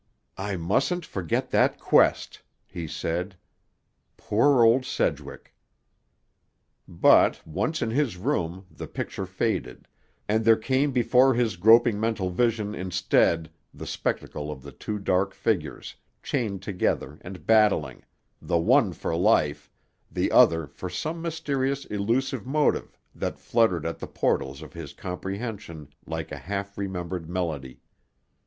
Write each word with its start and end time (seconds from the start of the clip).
"I 0.39 0.55
mustn't 0.57 1.05
forget 1.05 1.51
that 1.51 1.77
quest," 1.79 2.41
he 2.65 2.87
said. 2.87 3.37
"Poor 4.17 4.63
old 4.63 4.83
Sedgwick!" 4.83 5.53
But, 6.87 7.45
once 7.45 7.83
in 7.83 7.91
his 7.91 8.17
room, 8.17 8.65
the 8.71 8.87
picture 8.87 9.27
faded, 9.27 9.87
and 10.27 10.43
there 10.43 10.55
came 10.57 10.91
before 10.91 11.35
his 11.35 11.55
groping 11.55 11.99
mental 11.99 12.31
vision 12.31 12.73
instead 12.73 13.51
the 13.75 13.85
spectacle 13.85 14.49
of 14.51 14.79
two 14.79 14.97
dark 14.97 15.35
figures, 15.35 15.95
chained 16.23 16.63
together 16.63 17.19
and 17.21 17.45
battling, 17.45 18.03
the 18.41 18.57
one 18.57 18.93
for 18.93 19.15
life, 19.15 19.69
the 20.09 20.31
other 20.31 20.65
for 20.65 20.89
some 20.89 21.21
mysterious 21.21 21.85
elusive 21.85 22.47
motive 22.47 22.97
that 23.13 23.37
fluttered 23.37 23.85
at 23.85 23.99
the 23.99 24.07
portals 24.07 24.63
of 24.63 24.73
his 24.73 24.93
comprehension 24.93 25.89
like 26.07 26.31
a 26.31 26.39
half 26.39 26.75
remembered 26.75 27.29
melody. 27.29 27.81